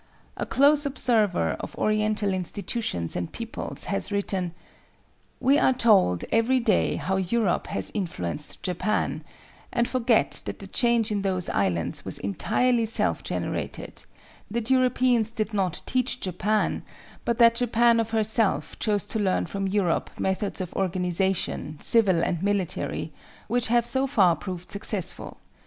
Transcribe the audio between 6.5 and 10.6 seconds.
day how Europe has influenced Japan, and forget that